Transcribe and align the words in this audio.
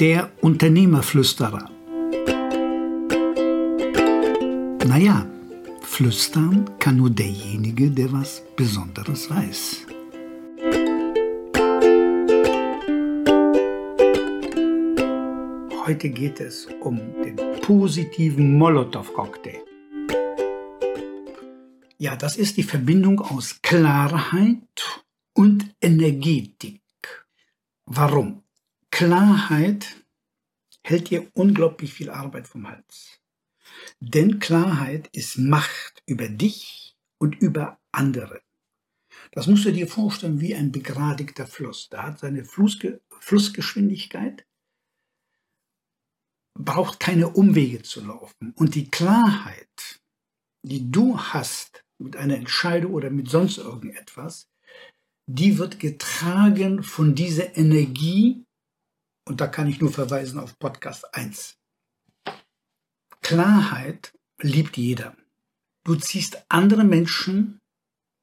Der 0.00 0.32
Unternehmerflüsterer. 0.40 1.70
Naja, 4.88 5.24
flüstern 5.82 6.68
kann 6.80 6.96
nur 6.96 7.10
derjenige, 7.10 7.92
der 7.92 8.12
was 8.12 8.42
Besonderes 8.56 9.30
weiß. 9.30 9.86
Heute 15.86 16.08
geht 16.08 16.40
es 16.40 16.66
um 16.80 16.98
den 17.22 17.36
positiven 17.60 18.58
Molotow-Cocktail. 18.58 19.62
Ja, 21.98 22.16
das 22.16 22.36
ist 22.36 22.56
die 22.56 22.64
Verbindung 22.64 23.20
aus 23.20 23.60
Klarheit 23.62 25.04
und 25.34 25.72
Energetik. 25.80 26.80
Warum? 27.86 28.43
Klarheit 28.94 30.06
hält 30.84 31.10
dir 31.10 31.28
unglaublich 31.34 31.92
viel 31.92 32.10
Arbeit 32.10 32.46
vom 32.46 32.68
Hals. 32.68 33.20
Denn 33.98 34.38
Klarheit 34.38 35.08
ist 35.08 35.36
Macht 35.36 36.00
über 36.06 36.28
dich 36.28 36.96
und 37.18 37.34
über 37.34 37.80
andere. 37.90 38.40
Das 39.32 39.48
musst 39.48 39.64
du 39.64 39.72
dir 39.72 39.88
vorstellen 39.88 40.40
wie 40.40 40.54
ein 40.54 40.70
begradigter 40.70 41.48
Fluss. 41.48 41.88
Der 41.88 42.04
hat 42.04 42.20
seine 42.20 42.44
Flussge 42.44 43.00
Flussgeschwindigkeit, 43.18 44.46
braucht 46.56 47.00
keine 47.00 47.30
Umwege 47.30 47.82
zu 47.82 48.00
laufen. 48.00 48.52
Und 48.54 48.76
die 48.76 48.92
Klarheit, 48.92 50.00
die 50.62 50.92
du 50.92 51.18
hast 51.18 51.84
mit 51.98 52.16
einer 52.16 52.36
Entscheidung 52.36 52.94
oder 52.94 53.10
mit 53.10 53.28
sonst 53.28 53.58
irgendetwas, 53.58 54.48
die 55.26 55.58
wird 55.58 55.80
getragen 55.80 56.84
von 56.84 57.16
dieser 57.16 57.56
Energie, 57.56 58.44
und 59.26 59.40
da 59.40 59.46
kann 59.46 59.68
ich 59.68 59.80
nur 59.80 59.92
verweisen 59.92 60.38
auf 60.38 60.58
Podcast 60.58 61.14
1. 61.14 61.56
Klarheit 63.22 64.12
liebt 64.40 64.76
jeder. 64.76 65.16
Du 65.84 65.96
ziehst 65.96 66.44
andere 66.48 66.84
Menschen, 66.84 67.60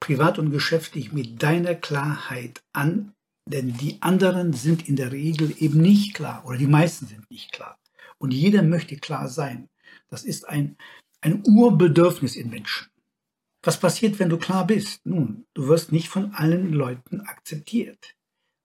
privat 0.00 0.38
und 0.38 0.50
geschäftlich, 0.50 1.12
mit 1.12 1.42
deiner 1.42 1.74
Klarheit 1.74 2.62
an, 2.72 3.12
denn 3.46 3.76
die 3.76 4.00
anderen 4.02 4.52
sind 4.52 4.88
in 4.88 4.96
der 4.96 5.12
Regel 5.12 5.54
eben 5.58 5.80
nicht 5.80 6.14
klar 6.14 6.44
oder 6.46 6.58
die 6.58 6.66
meisten 6.66 7.06
sind 7.06 7.30
nicht 7.30 7.52
klar. 7.52 7.78
Und 8.18 8.32
jeder 8.32 8.62
möchte 8.62 8.96
klar 8.96 9.28
sein. 9.28 9.68
Das 10.08 10.24
ist 10.24 10.48
ein, 10.48 10.76
ein 11.20 11.42
Urbedürfnis 11.46 12.36
in 12.36 12.50
Menschen. 12.50 12.88
Was 13.62 13.78
passiert, 13.78 14.18
wenn 14.18 14.30
du 14.30 14.38
klar 14.38 14.66
bist? 14.66 15.04
Nun, 15.04 15.46
du 15.54 15.68
wirst 15.68 15.92
nicht 15.92 16.08
von 16.08 16.34
allen 16.34 16.72
Leuten 16.72 17.20
akzeptiert, 17.22 18.14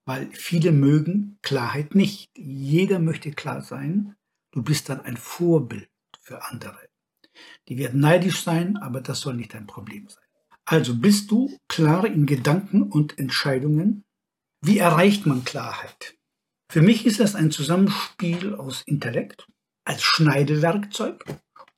weil 0.06 0.30
viele 0.32 0.72
mögen 0.72 1.38
Klarheit 1.42 1.96
nicht. 1.96 2.30
Jeder 2.38 3.00
möchte 3.00 3.32
klar 3.32 3.62
sein. 3.62 4.16
Du 4.52 4.64
bist 4.64 4.90
dann 4.90 5.02
ein 5.02 5.18
Vorbild 5.18 5.90
für 6.22 6.44
andere. 6.46 6.80
Die 7.68 7.78
werden 7.78 8.00
neidisch 8.00 8.44
sein, 8.44 8.78
aber 8.78 9.02
das 9.02 9.20
soll 9.20 9.36
nicht 9.36 9.54
dein 9.54 9.68
Problem 9.68 10.08
sein. 10.08 10.24
Also 10.64 10.96
bist 10.96 11.30
du 11.32 11.56
klar 11.68 12.06
in 12.06 12.26
Gedanken 12.26 12.84
und 12.84 13.20
Entscheidungen? 13.20 14.04
Wie 14.62 14.80
erreicht 14.80 15.26
man 15.26 15.44
Klarheit? 15.44 16.16
Für 16.72 16.82
mich 16.82 17.06
ist 17.06 17.20
das 17.20 17.36
ein 17.36 17.52
Zusammenspiel 17.52 18.56
aus 18.56 18.82
Intellekt 18.86 19.48
als 19.84 20.02
Schneidewerkzeug 20.02 21.24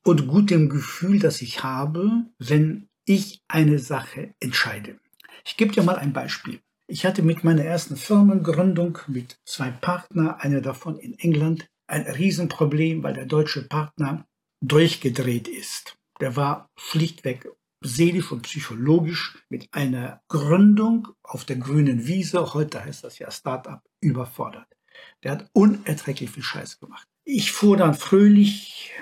und 0.03 0.27
gutem 0.27 0.69
Gefühl, 0.69 1.19
das 1.19 1.41
ich 1.41 1.63
habe, 1.63 2.25
wenn 2.39 2.87
ich 3.05 3.43
eine 3.49 3.79
Sache 3.79 4.33
entscheide. 4.39 4.99
Ich 5.45 5.57
gebe 5.57 5.73
dir 5.73 5.83
mal 5.83 5.97
ein 5.97 6.13
Beispiel. 6.13 6.61
Ich 6.89 7.05
hatte 7.05 7.21
mit 7.21 7.43
meiner 7.43 7.65
ersten 7.65 7.97
Firmengründung 7.97 8.99
mit 9.07 9.37
zwei 9.45 9.71
Partnern, 9.71 10.35
einer 10.39 10.61
davon 10.61 10.97
in 10.97 11.19
England, 11.19 11.67
ein 11.85 12.03
Riesenproblem, 12.03 13.03
weil 13.03 13.13
der 13.13 13.25
deutsche 13.25 13.67
Partner 13.67 14.25
durchgedreht 14.61 15.49
ist. 15.49 15.97
Der 16.21 16.37
war 16.37 16.69
schlichtweg 16.79 17.49
seelisch 17.83 18.31
und 18.31 18.43
psychologisch 18.43 19.37
mit 19.49 19.67
einer 19.71 20.21
Gründung 20.29 21.09
auf 21.23 21.43
der 21.43 21.57
grünen 21.57 22.07
Wiese, 22.07 22.53
heute 22.53 22.83
heißt 22.83 23.03
das 23.03 23.19
ja 23.19 23.29
Startup, 23.31 23.81
überfordert. 24.01 24.67
Der 25.23 25.33
hat 25.33 25.49
unerträglich 25.53 26.31
viel 26.31 26.43
Scheiß 26.43 26.79
gemacht. 26.79 27.07
Ich 27.25 27.51
fuhr 27.51 27.75
dann 27.75 27.93
fröhlich 27.93 28.93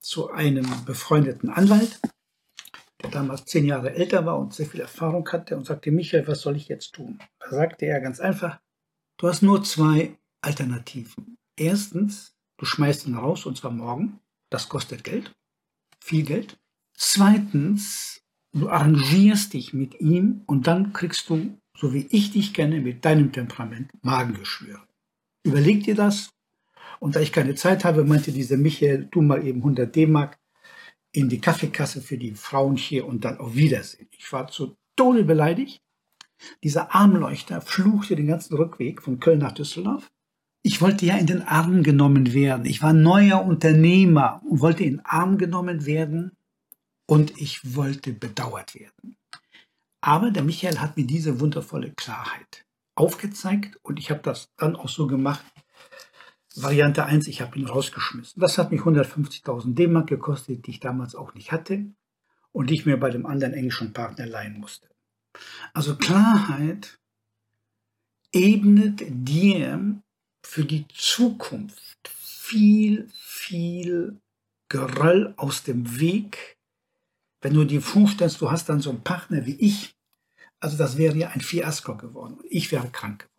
zu 0.00 0.30
einem 0.30 0.66
befreundeten 0.86 1.50
Anwalt 1.50 2.00
der 3.02 3.10
damals 3.10 3.44
zehn 3.44 3.66
Jahre 3.66 3.94
älter 3.94 4.24
war 4.24 4.38
und 4.38 4.54
sehr 4.54 4.66
viel 4.66 4.80
Erfahrung 4.80 5.28
hatte 5.30 5.56
und 5.56 5.66
sagte, 5.66 5.90
Michael, 5.90 6.26
was 6.26 6.40
soll 6.40 6.56
ich 6.56 6.68
jetzt 6.68 6.94
tun? 6.94 7.18
Da 7.40 7.50
sagte 7.50 7.86
er 7.86 8.00
ganz 8.00 8.20
einfach, 8.20 8.60
du 9.18 9.28
hast 9.28 9.42
nur 9.42 9.62
zwei 9.64 10.16
Alternativen. 10.40 11.36
Erstens, 11.58 12.34
du 12.58 12.64
schmeißt 12.64 13.06
ihn 13.06 13.16
raus 13.16 13.46
und 13.46 13.58
zwar 13.58 13.70
morgen. 13.70 14.20
Das 14.50 14.68
kostet 14.68 15.04
Geld, 15.04 15.32
viel 16.00 16.24
Geld. 16.24 16.58
Zweitens, 16.94 18.22
du 18.52 18.68
arrangierst 18.68 19.52
dich 19.52 19.74
mit 19.74 20.00
ihm 20.00 20.42
und 20.46 20.66
dann 20.66 20.92
kriegst 20.92 21.28
du, 21.28 21.58
so 21.76 21.92
wie 21.92 22.06
ich 22.10 22.30
dich 22.30 22.54
kenne, 22.54 22.80
mit 22.80 23.04
deinem 23.04 23.32
Temperament 23.32 23.90
Magengeschwüre. 24.02 24.86
Überleg 25.44 25.84
dir 25.84 25.94
das. 25.94 26.30
Und 26.98 27.14
da 27.14 27.20
ich 27.20 27.32
keine 27.32 27.54
Zeit 27.54 27.84
habe, 27.84 28.04
meinte 28.04 28.32
dieser 28.32 28.56
Michael, 28.56 29.08
tu 29.10 29.20
mal 29.20 29.46
eben 29.46 29.58
100 29.58 29.94
D-Mark 29.94 30.38
in 31.16 31.30
die 31.30 31.40
Kaffeekasse 31.40 32.02
für 32.02 32.18
die 32.18 32.34
Frauen 32.34 32.76
hier 32.76 33.06
und 33.06 33.24
dann 33.24 33.38
auf 33.38 33.54
Wiedersehen. 33.54 34.06
Ich 34.18 34.30
war 34.32 34.48
zu 34.48 34.76
Tode 34.96 35.24
beleidigt. 35.24 35.80
Dieser 36.62 36.94
Armleuchter 36.94 37.62
fluchte 37.62 38.16
den 38.16 38.26
ganzen 38.26 38.54
Rückweg 38.54 39.00
von 39.00 39.18
Köln 39.18 39.38
nach 39.38 39.52
Düsseldorf. 39.52 40.10
Ich 40.62 40.82
wollte 40.82 41.06
ja 41.06 41.16
in 41.16 41.26
den 41.26 41.40
Arm 41.40 41.82
genommen 41.82 42.34
werden. 42.34 42.66
Ich 42.66 42.82
war 42.82 42.92
neuer 42.92 43.42
Unternehmer 43.42 44.42
und 44.44 44.60
wollte 44.60 44.84
in 44.84 44.98
den 44.98 45.06
Arm 45.06 45.38
genommen 45.38 45.86
werden 45.86 46.32
und 47.08 47.40
ich 47.40 47.74
wollte 47.74 48.12
bedauert 48.12 48.74
werden. 48.74 49.16
Aber 50.02 50.30
der 50.30 50.44
Michael 50.44 50.80
hat 50.80 50.98
mir 50.98 51.06
diese 51.06 51.40
wundervolle 51.40 51.92
Klarheit 51.92 52.66
aufgezeigt 52.94 53.78
und 53.82 53.98
ich 53.98 54.10
habe 54.10 54.20
das 54.20 54.50
dann 54.58 54.76
auch 54.76 54.90
so 54.90 55.06
gemacht, 55.06 55.46
Variante 56.62 57.04
1, 57.04 57.28
ich 57.28 57.40
habe 57.40 57.58
ihn 57.58 57.66
rausgeschmissen. 57.66 58.40
Das 58.40 58.58
hat 58.58 58.70
mich 58.70 58.80
150.000 58.80 59.74
D-Mark 59.74 60.08
gekostet, 60.08 60.66
die 60.66 60.70
ich 60.70 60.80
damals 60.80 61.14
auch 61.14 61.34
nicht 61.34 61.52
hatte 61.52 61.86
und 62.52 62.70
die 62.70 62.74
ich 62.74 62.86
mir 62.86 62.98
bei 62.98 63.10
dem 63.10 63.26
anderen 63.26 63.52
englischen 63.52 63.92
Partner 63.92 64.26
leihen 64.26 64.58
musste. 64.58 64.88
Also 65.74 65.96
Klarheit 65.96 66.98
ebnet 68.32 69.04
dir 69.08 70.00
für 70.42 70.64
die 70.64 70.86
Zukunft 70.88 72.08
viel, 72.08 73.08
viel 73.12 74.20
Geröll 74.68 75.34
aus 75.36 75.62
dem 75.62 76.00
Weg. 76.00 76.56
Wenn 77.40 77.54
du 77.54 77.64
dir 77.64 77.82
vorstellst, 77.82 78.40
du 78.40 78.50
hast 78.50 78.68
dann 78.68 78.80
so 78.80 78.90
einen 78.90 79.04
Partner 79.04 79.46
wie 79.46 79.56
ich, 79.56 79.94
also 80.58 80.76
das 80.76 80.96
wäre 80.96 81.16
ja 81.16 81.28
ein 81.28 81.40
Fiasko 81.40 81.96
geworden. 81.96 82.38
Ich 82.48 82.72
wäre 82.72 82.88
krank 82.88 83.20
geworden. 83.20 83.35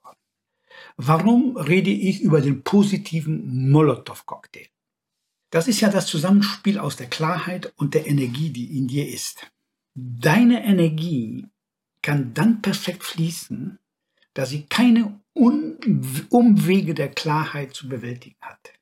Warum 0.98 1.58
rede 1.58 1.92
ich 1.92 2.22
über 2.22 2.42
den 2.42 2.64
positiven 2.64 3.70
Molotow-Cocktail? 3.72 4.68
Das 5.50 5.68
ist 5.68 5.80
ja 5.80 5.90
das 5.90 6.08
Zusammenspiel 6.08 6.78
aus 6.78 6.98
der 6.98 7.08
Klarheit 7.08 7.74
und 7.78 7.94
der 7.94 8.08
Energie, 8.08 8.50
die 8.50 8.78
in 8.78 8.88
dir 8.88 9.08
ist. 9.08 9.50
Deine 9.96 10.64
Energie 10.64 11.48
kann 12.02 12.34
dann 12.34 12.62
perfekt 12.62 13.04
fließen, 13.04 13.80
da 14.34 14.46
sie 14.46 14.64
keine 14.68 15.20
Umwege 15.34 16.94
der 16.94 17.10
Klarheit 17.10 17.74
zu 17.74 17.88
bewältigen 17.88 18.38
hat. 18.42 18.74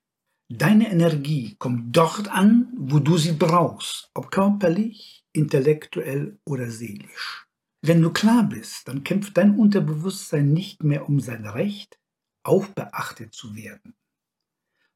Deine 0.49 0.91
Energie 0.91 1.55
kommt 1.57 1.95
dort 1.95 2.27
an, 2.27 2.73
wo 2.77 2.99
du 2.99 3.17
sie 3.17 3.31
brauchst, 3.31 4.09
ob 4.13 4.31
körperlich, 4.31 5.23
intellektuell 5.31 6.37
oder 6.45 6.69
seelisch. 6.69 7.44
Wenn 7.87 8.01
du 8.01 8.11
klar 8.11 8.41
bist, 8.49 8.87
dann 8.87 9.03
kämpft 9.03 9.37
dein 9.37 9.59
Unterbewusstsein 9.59 10.51
nicht 10.51 10.81
mehr 10.81 11.07
um 11.07 11.19
sein 11.19 11.45
Recht, 11.45 11.99
auch 12.41 12.65
beachtet 12.69 13.35
zu 13.35 13.55
werden. 13.55 13.95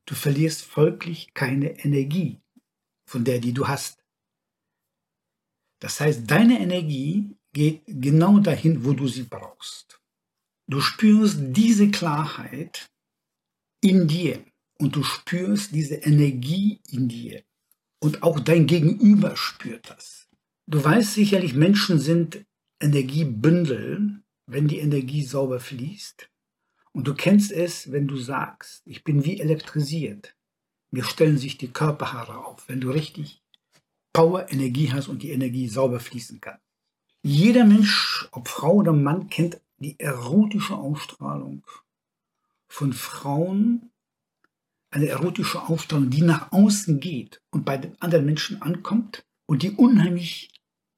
Du 0.06 0.16
verlierst 0.16 0.64
folglich 0.64 1.36
keine 1.36 1.78
Energie 1.86 2.42
von 3.06 3.24
der, 3.24 3.38
die 3.38 3.54
du 3.54 3.68
hast. 3.68 4.04
Das 5.78 6.00
heißt, 6.00 6.32
deine 6.32 6.60
Energie 6.60 7.38
geht 7.54 7.84
genau 7.86 8.40
dahin, 8.40 8.84
wo 8.84 8.94
du 8.94 9.08
sie 9.08 9.24
brauchst. 9.24 10.02
Du 10.68 10.82
spürst 10.82 11.38
diese 11.40 11.92
Klarheit 11.92 12.90
in 13.82 14.08
dir 14.08 14.44
und 14.80 14.96
du 14.96 15.04
spürst 15.04 15.76
diese 15.76 15.96
Energie 15.96 16.82
in 16.88 17.08
dir. 17.08 17.44
Und 18.02 18.24
auch 18.24 18.40
dein 18.40 18.66
Gegenüber 18.66 19.36
spürt 19.36 19.92
das. 19.92 20.28
Du 20.66 20.84
weißt 20.84 21.14
sicherlich, 21.14 21.54
Menschen 21.54 22.00
sind 22.00 22.49
Energiebündel, 22.80 24.22
wenn 24.46 24.68
die 24.68 24.80
Energie 24.80 25.24
sauber 25.24 25.60
fließt. 25.60 26.30
Und 26.92 27.08
du 27.08 27.14
kennst 27.14 27.52
es, 27.52 27.92
wenn 27.92 28.08
du 28.08 28.18
sagst, 28.18 28.82
ich 28.86 29.04
bin 29.04 29.26
wie 29.26 29.40
elektrisiert. 29.40 30.36
Mir 30.92 31.04
stellen 31.04 31.38
sich 31.38 31.58
die 31.58 31.72
Körperhaare 31.72 32.46
auf, 32.46 32.68
wenn 32.68 32.82
du 32.82 32.90
richtig 32.90 33.44
Power, 34.12 34.52
Energie 34.52 34.92
hast 34.92 35.08
und 35.08 35.22
die 35.22 35.32
Energie 35.32 35.68
sauber 35.68 36.00
fließen 36.00 36.42
kann. 36.42 36.58
Jeder 37.22 37.66
Mensch, 37.66 38.28
ob 38.32 38.48
Frau 38.48 38.76
oder 38.76 38.94
Mann, 38.94 39.30
kennt 39.30 39.62
die 39.78 40.00
erotische 40.00 40.76
Ausstrahlung 40.76 41.66
von 42.68 42.94
Frauen, 42.94 43.92
eine 44.90 45.08
erotische 45.08 45.62
Auftragung, 45.62 46.10
die 46.10 46.22
nach 46.22 46.52
außen 46.52 47.00
geht 47.00 47.42
und 47.52 47.66
bei 47.66 47.78
den 47.78 48.02
anderen 48.02 48.26
Menschen 48.26 48.62
ankommt 48.62 49.26
und 49.46 49.62
die 49.62 49.72
unheimlich 49.72 50.50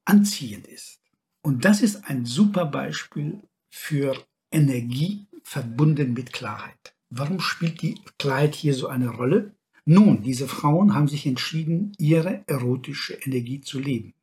anziehend 0.06 0.68
ist. 0.68 1.01
Und 1.42 1.66
das 1.66 1.82
ist 1.82 2.06
ein 2.06 2.26
super 2.26 2.66
Beispiel 2.66 3.42
für 3.70 4.16
Energie 4.52 5.28
verbunden 5.44 6.14
mit 6.14 6.34
Klarheit. 6.34 6.96
Warum 7.10 7.40
spielt 7.40 7.82
die 7.82 8.00
Klarheit 8.20 8.56
hier 8.56 8.74
so 8.74 8.88
eine 8.88 9.10
Rolle? 9.10 9.56
Nun, 9.86 10.22
diese 10.22 10.48
Frauen 10.48 10.94
haben 10.94 11.08
sich 11.08 11.26
entschieden, 11.26 11.94
ihre 11.98 12.44
erotische 12.48 13.16
Energie 13.16 13.62
zu 13.62 13.80
leben. 13.80 14.14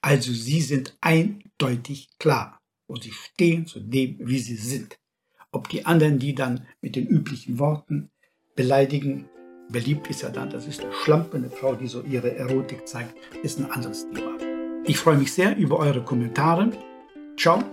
Also 0.00 0.32
sie 0.32 0.60
sind 0.60 0.96
eindeutig 1.00 2.10
klar 2.18 2.60
und 2.86 3.04
sie 3.04 3.12
stehen 3.12 3.66
zu 3.66 3.80
dem, 3.80 4.18
wie 4.20 4.38
sie 4.38 4.56
sind. 4.56 4.98
Ob 5.52 5.68
die 5.68 5.86
anderen 5.86 6.18
die 6.18 6.34
dann 6.34 6.66
mit 6.80 6.96
den 6.96 7.06
üblichen 7.06 7.58
Worten 7.58 8.10
beleidigen, 8.56 9.28
beliebt 9.70 10.08
ist 10.08 10.22
ja 10.22 10.30
dann, 10.30 10.50
das 10.50 10.66
ist 10.66 10.82
eine 10.82 10.92
schlampende 10.92 11.50
Frau, 11.50 11.74
die 11.74 11.88
so 11.88 12.02
ihre 12.02 12.36
Erotik 12.36 12.86
zeigt, 12.86 13.14
ist 13.42 13.58
ein 13.58 13.70
anderes 13.70 14.06
Thema. 14.10 14.45
Ich 14.88 14.98
freue 14.98 15.16
mich 15.16 15.32
sehr 15.32 15.56
über 15.56 15.78
eure 15.78 16.02
Kommentare. 16.02 16.70
Ciao 17.36 17.64